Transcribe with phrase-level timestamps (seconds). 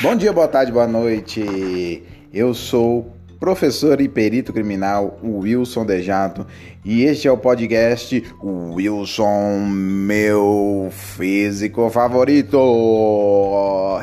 [0.00, 2.04] Bom dia, boa tarde, boa noite.
[2.32, 6.46] Eu sou professor e perito criminal Wilson Dejato
[6.84, 12.56] e este é o podcast Wilson, meu físico favorito.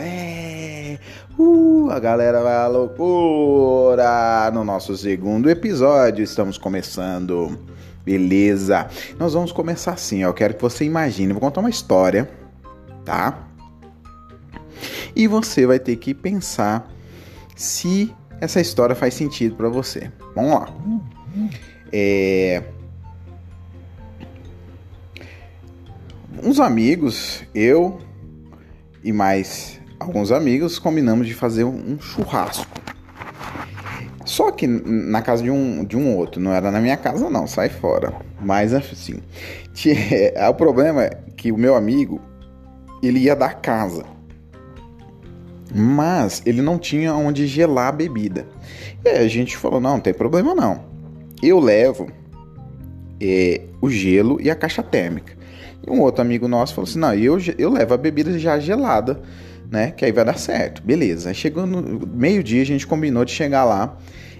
[0.02, 0.98] É,
[1.40, 4.52] uh, a galera vai à loucura.
[4.54, 7.58] No nosso segundo episódio, estamos começando.
[8.04, 8.90] Beleza?
[9.18, 10.26] Nós vamos começar assim.
[10.26, 10.28] Ó.
[10.28, 11.32] Eu quero que você imagine.
[11.32, 12.30] Vou contar uma história,
[13.06, 13.46] tá?
[15.16, 16.92] E você vai ter que pensar
[17.56, 20.12] se essa história faz sentido para você.
[20.36, 20.68] Vamos lá.
[21.92, 22.64] É...
[26.44, 28.00] Uns amigos, eu
[29.04, 32.68] e mais alguns amigos, combinamos de fazer um churrasco.
[34.26, 37.48] Só que na casa de um, de um outro, não era na minha casa, não,
[37.48, 38.14] sai fora.
[38.42, 39.22] Mas assim,
[40.50, 42.20] o problema é que o meu amigo
[43.02, 44.15] ele ia dar casa
[45.78, 48.48] mas ele não tinha onde gelar a bebida.
[49.04, 50.86] E aí a gente falou: não, não tem problema não.
[51.44, 52.10] Eu levo
[53.20, 55.36] é, o gelo e a caixa térmica.
[55.86, 59.22] E um outro amigo nosso falou assim: não, eu, eu levo a bebida já gelada,
[59.70, 59.92] né?
[59.92, 60.82] Que aí vai dar certo.
[60.82, 61.28] Beleza.
[61.28, 63.98] Aí chegou no meio-dia, a gente combinou de chegar lá,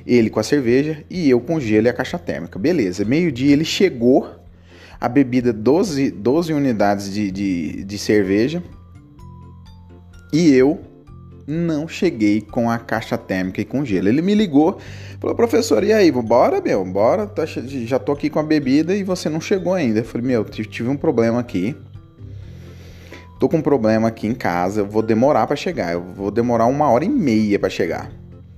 [0.08, 2.58] ele com a cerveja e eu com o gelo e a caixa térmica.
[2.58, 3.04] Beleza.
[3.04, 4.40] Meio-dia ele chegou,
[5.02, 8.64] a bebida 12, 12 unidades de, de, de cerveja.
[10.32, 10.95] E eu
[11.48, 14.08] não cheguei com a caixa térmica e com gelo.
[14.08, 14.80] Ele me ligou,
[15.20, 19.04] falou, professor, e aí, bora, meu, bora, tá, já tô aqui com a bebida e
[19.04, 20.00] você não chegou ainda.
[20.00, 21.76] Eu falei, meu, tive um problema aqui.
[23.40, 26.68] Tô com um problema aqui em casa, eu vou demorar para chegar, eu vou demorar
[26.68, 28.10] uma hora e meia para chegar.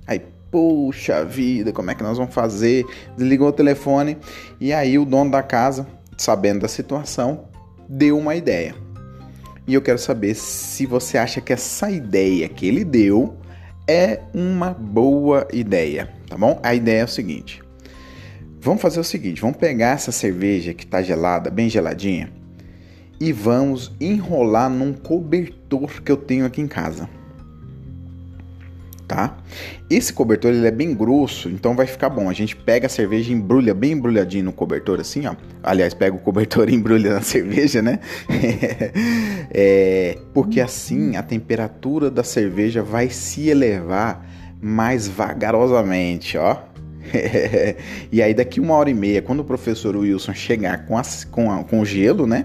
[0.06, 0.22] Aí,
[0.52, 2.86] puxa vida, como é que nós vamos fazer?
[3.16, 4.16] Desligou o telefone
[4.60, 5.84] e aí o dono da casa,
[6.16, 7.48] sabendo da situação,
[7.88, 8.87] deu uma ideia
[9.68, 13.36] e eu quero saber se você acha que essa ideia que ele deu
[13.86, 16.58] é uma boa ideia, tá bom?
[16.62, 17.62] A ideia é o seguinte:
[18.58, 22.32] vamos fazer o seguinte, vamos pegar essa cerveja que está gelada, bem geladinha,
[23.20, 27.17] e vamos enrolar num cobertor que eu tenho aqui em casa
[29.08, 29.38] tá?
[29.88, 32.28] Esse cobertor ele é bem grosso, então vai ficar bom.
[32.28, 35.34] A gente pega a cerveja e embrulha bem embrulhadinho no cobertor, assim, ó.
[35.62, 38.00] Aliás, pega o cobertor e embrulha na cerveja, né?
[39.50, 44.24] é, porque assim a temperatura da cerveja vai se elevar
[44.60, 46.58] mais vagarosamente, ó.
[48.12, 51.64] e aí daqui uma hora e meia, quando o professor Wilson chegar com, com, a,
[51.64, 52.44] com o gelo, né?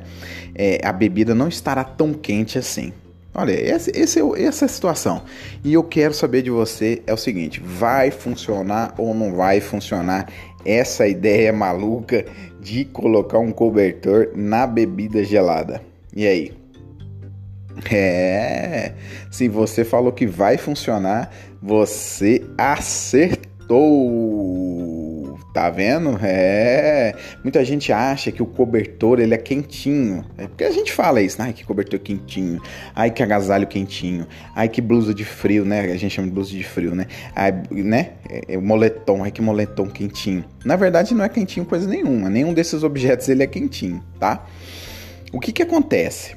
[0.56, 2.94] É, a bebida não estará tão quente assim.
[3.36, 5.24] Olha, esse, esse é, essa é a situação.
[5.64, 10.28] E eu quero saber de você é o seguinte: vai funcionar ou não vai funcionar
[10.66, 12.26] essa ideia maluca
[12.62, 15.82] de colocar um cobertor na bebida gelada?
[16.16, 16.54] E aí?
[17.92, 18.94] É,
[19.32, 23.74] se você falou que vai funcionar, você acertou.
[25.54, 26.18] Tá vendo?
[26.24, 27.16] É.
[27.44, 30.26] Muita gente acha que o cobertor ele é quentinho.
[30.36, 32.60] É porque a gente fala isso, ai que cobertor quentinho,
[32.96, 34.26] ai que agasalho quentinho,
[34.56, 35.82] ai que blusa de frio, né?
[35.82, 37.06] A gente chama de blusa de frio, né?
[37.36, 38.14] Ai, né?
[38.28, 40.44] É, é, moletom, ai que moletom quentinho.
[40.66, 42.32] Na verdade não é quentinho coisa nenhuma.
[42.32, 44.48] Nenhum desses objetos ele é quentinho, tá?
[45.32, 46.36] O que que acontece?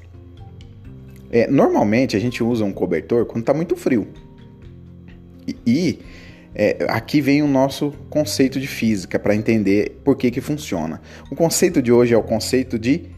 [1.32, 4.08] É, normalmente a gente usa um cobertor quando tá muito frio.
[5.46, 5.98] e, e
[6.58, 11.02] é, aqui vem o nosso conceito de física para entender por que, que funciona.
[11.30, 13.10] O conceito de hoje é o conceito de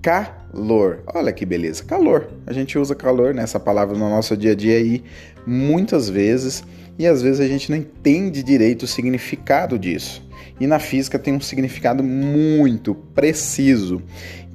[0.00, 1.02] calor.
[1.14, 2.30] Olha que beleza, calor.
[2.46, 5.04] A gente usa calor nessa palavra no nosso dia a dia aí
[5.46, 6.64] muitas vezes
[6.98, 10.26] e às vezes a gente não entende direito o significado disso.
[10.58, 14.02] E na física tem um significado muito preciso,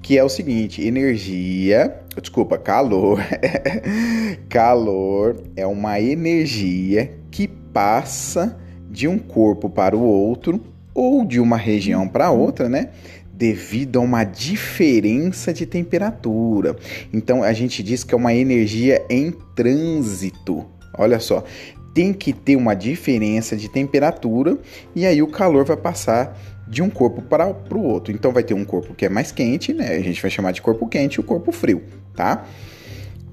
[0.02, 3.20] que é o seguinte: energia, desculpa, calor.
[4.50, 8.58] calor é uma energia que passa
[8.90, 10.62] de um corpo para o outro
[10.94, 12.90] ou de uma região para outra, né?
[13.34, 16.76] Devido a uma diferença de temperatura.
[17.12, 20.66] Então a gente diz que é uma energia em trânsito.
[20.96, 21.44] Olha só,
[21.94, 24.58] tem que ter uma diferença de temperatura
[24.96, 28.14] e aí o calor vai passar de um corpo para o outro.
[28.14, 29.90] Então vai ter um corpo que é mais quente, né?
[29.90, 31.84] A gente vai chamar de corpo quente e o corpo frio,
[32.16, 32.46] tá?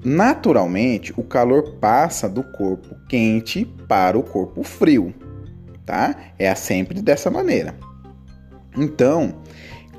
[0.03, 5.13] Naturalmente, o calor passa do corpo quente para o corpo frio,
[5.85, 6.15] tá?
[6.39, 7.75] É sempre dessa maneira.
[8.75, 9.35] Então,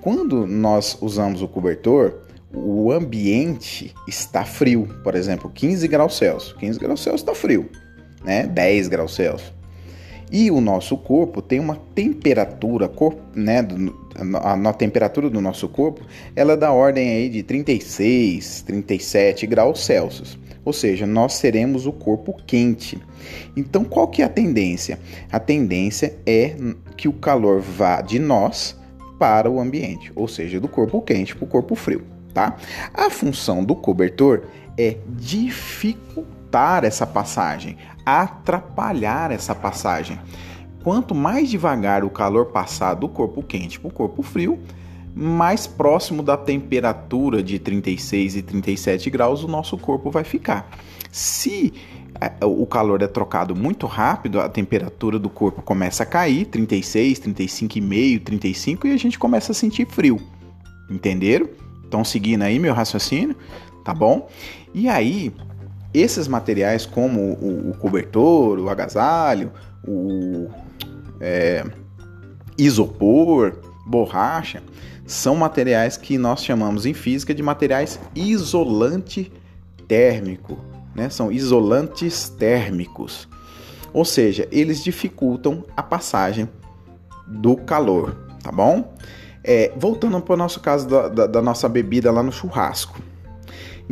[0.00, 2.22] quando nós usamos o cobertor,
[2.52, 6.52] o ambiente está frio, por exemplo, 15 graus Celsius.
[6.58, 7.70] 15 graus Celsius está frio,
[8.25, 8.46] né?
[8.46, 9.52] 10 graus Celsius.
[10.32, 12.90] E o nosso corpo tem uma temperatura,
[13.34, 13.58] né,
[14.43, 16.00] a, temperatura do nosso corpo,
[16.34, 20.38] ela é da ordem aí de 36, 37 graus Celsius.
[20.64, 22.99] Ou seja, nós seremos o corpo quente.
[23.55, 24.99] Então, qual que é a tendência?
[25.31, 26.56] A tendência é
[26.96, 28.75] que o calor vá de nós
[29.19, 32.02] para o ambiente, ou seja, do corpo quente para o corpo frio,
[32.32, 32.56] tá?
[32.94, 34.44] A função do cobertor
[34.78, 36.42] é dificultar
[36.84, 40.19] essa passagem, atrapalhar essa passagem.
[40.82, 44.58] Quanto mais devagar o calor passar do corpo quente para o corpo frio,
[45.14, 50.69] mais próximo da temperatura de 36 e 37 graus o nosso corpo vai ficar.
[51.10, 51.72] Se
[52.20, 57.20] é, o calor é trocado muito rápido, a temperatura do corpo começa a cair, 36,
[57.20, 60.20] 35,5, 35 e a gente começa a sentir frio.
[60.90, 61.49] Entenderam?
[61.84, 63.37] Estão seguindo aí meu raciocínio?
[63.84, 64.28] Tá bom?
[64.72, 65.32] E aí,
[65.94, 69.53] esses materiais como o, o cobertor, o agasalho,
[69.87, 70.49] o
[71.21, 71.65] é,
[72.56, 74.62] isopor, borracha,
[75.06, 79.33] são materiais que nós chamamos em física de materiais isolante
[79.87, 80.59] térmico,
[80.94, 81.11] né?
[81.11, 83.29] São isolantes térmicos.
[83.93, 86.49] Ou seja, eles dificultam a passagem
[87.27, 88.95] do calor, tá bom?
[89.45, 93.00] É, voltando para o nosso caso da, da, da nossa bebida lá no churrasco.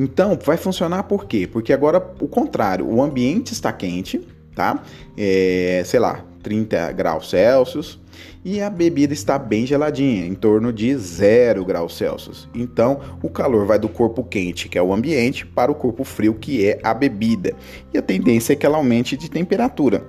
[0.03, 1.47] Então, vai funcionar por quê?
[1.47, 4.83] Porque agora, o contrário, o ambiente está quente, tá?
[5.15, 8.01] É, sei lá, 30 graus Celsius
[8.43, 12.49] e a bebida está bem geladinha, em torno de 0 graus Celsius.
[12.55, 16.33] Então, o calor vai do corpo quente, que é o ambiente, para o corpo frio,
[16.33, 17.53] que é a bebida.
[17.93, 20.09] E a tendência é que ela aumente de temperatura.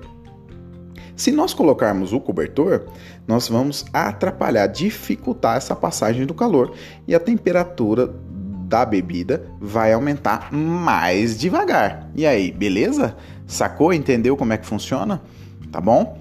[1.18, 2.86] Se nós colocarmos o cobertor,
[3.28, 6.74] nós vamos atrapalhar, dificultar essa passagem do calor
[7.06, 8.08] e a temperatura
[8.72, 12.10] da bebida vai aumentar mais devagar.
[12.16, 13.18] E aí, beleza?
[13.46, 13.94] Sacou?
[13.94, 15.22] Entendeu como é que funciona?
[15.70, 16.18] Tá bom?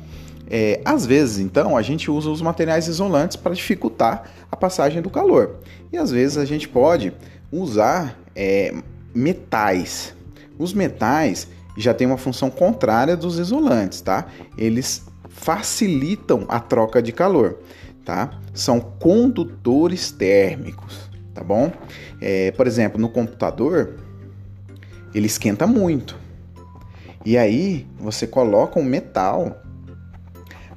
[0.49, 5.09] É, às vezes, então, a gente usa os materiais isolantes para dificultar a passagem do
[5.09, 5.61] calor.
[5.93, 7.13] E às vezes a gente pode
[7.53, 8.75] usar é,
[9.15, 10.13] metais.
[10.59, 14.27] Os metais já têm uma função contrária dos isolantes, tá?
[14.59, 17.59] Eles facilitam a troca de calor,
[18.05, 18.33] tá?
[18.53, 21.10] São condutores térmicos,
[21.41, 21.73] tá bom?
[22.21, 23.95] É, por exemplo, no computador,
[25.15, 26.19] ele esquenta muito.
[27.25, 29.63] E aí você coloca um metal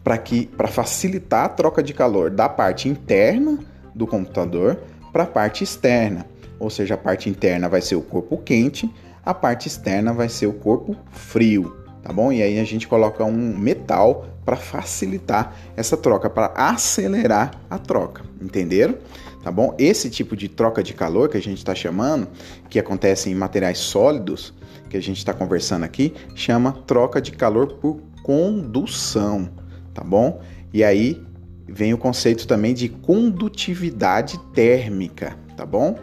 [0.02, 3.60] para que para facilitar a troca de calor da parte interna
[3.94, 4.80] do computador
[5.12, 6.26] para a parte externa.
[6.58, 8.90] Ou seja, a parte interna vai ser o corpo quente,
[9.26, 12.32] a parte externa vai ser o corpo frio, tá bom?
[12.32, 18.24] E aí a gente coloca um metal para facilitar essa troca, para acelerar a troca,
[18.42, 18.96] entenderam?
[19.44, 19.76] Tá bom?
[19.78, 22.28] Esse tipo de troca de calor que a gente está chamando,
[22.70, 24.54] que acontece em materiais sólidos,
[24.90, 29.50] que a gente está conversando aqui, chama troca de calor por condução
[29.94, 30.42] tá bom?
[30.74, 31.22] E aí
[31.68, 35.98] vem o conceito também de condutividade térmica, tá bom?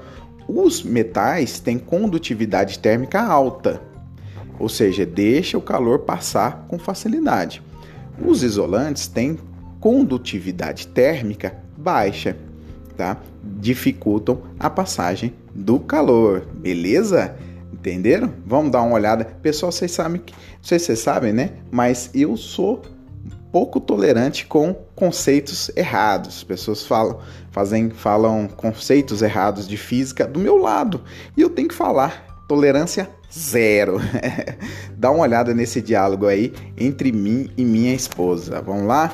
[0.49, 3.83] Os metais têm condutividade térmica alta,
[4.59, 7.63] ou seja, deixa o calor passar com facilidade.
[8.25, 9.39] Os isolantes têm
[9.81, 12.37] condutividade térmica baixa,
[13.00, 13.17] tá?
[13.43, 17.35] Dificultam a passagem do calor, beleza?
[17.73, 18.31] Entenderam?
[18.47, 19.25] Vamos dar uma olhada.
[19.25, 21.52] Pessoal, vocês sabem que, não sei se vocês sabem, né?
[21.70, 22.82] Mas eu sou
[23.50, 26.37] pouco tolerante com conceitos errados.
[26.37, 27.20] As pessoas falam,
[27.50, 31.02] fazem, falam conceitos errados de física do meu lado
[31.35, 33.99] e eu tenho que falar tolerância zero.
[34.95, 38.61] Dá uma olhada nesse diálogo aí entre mim e minha esposa.
[38.61, 39.11] Vamos lá?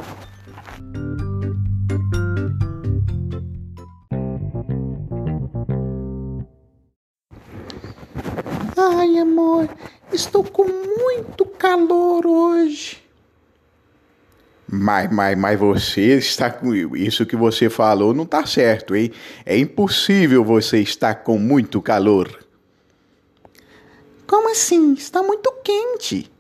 [10.50, 13.02] Com muito calor hoje.
[14.68, 19.12] Mas, mas, mas você está com isso que você falou não está certo, hein?
[19.44, 22.44] É impossível você estar com muito calor.
[24.26, 24.94] Como assim?
[24.94, 26.30] Está muito quente.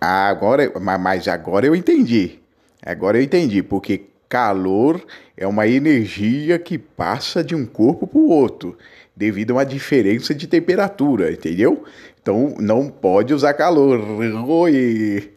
[0.00, 2.40] Ah, agora, mas agora eu entendi.
[2.84, 5.00] Agora eu entendi, porque calor
[5.36, 8.76] é uma energia que passa de um corpo para o outro,
[9.14, 11.84] devido a uma diferença de temperatura, entendeu?
[12.20, 14.00] Então não pode usar calor.
[14.48, 15.32] Oi.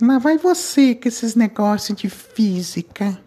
[0.00, 3.20] Lá vai você com esses negócios de física.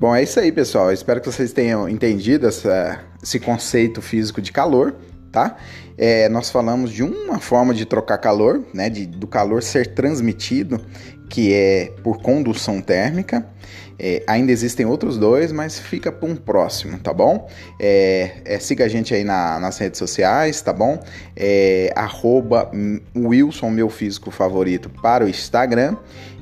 [0.00, 0.90] Bom, é isso aí, pessoal.
[0.90, 4.94] espero que vocês tenham entendido essa, esse conceito físico de calor,
[5.30, 5.58] tá?
[5.98, 8.88] É, nós falamos de uma forma de trocar calor, né?
[8.88, 10.80] De, do calor ser transmitido,
[11.28, 13.46] que é por condução térmica.
[13.98, 17.46] É, ainda existem outros dois, mas fica para um próximo, tá bom?
[17.78, 20.98] É, é, siga a gente aí na, nas redes sociais, tá bom?
[21.36, 22.70] É, arroba
[23.14, 25.94] Wilson, meu físico favorito, para o Instagram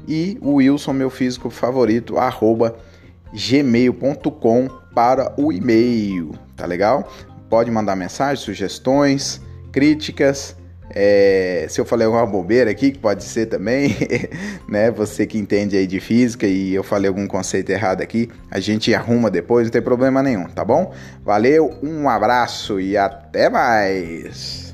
[0.07, 2.79] e Wilson, meu físico favorito, arroba
[3.33, 7.13] gmail.com para o e-mail, tá legal?
[7.49, 9.41] Pode mandar mensagens, sugestões,
[9.73, 10.57] críticas,
[10.91, 13.95] é, se eu falei alguma bobeira aqui, que pode ser também,
[14.69, 14.91] né?
[14.91, 18.95] Você que entende aí de física e eu falei algum conceito errado aqui, a gente
[18.95, 20.93] arruma depois, não tem problema nenhum, tá bom?
[21.25, 24.68] Valeu, um abraço e até mais!